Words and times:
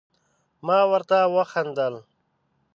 ما 0.65 0.79
ورته 0.91 1.17
وخندل، 1.35 1.93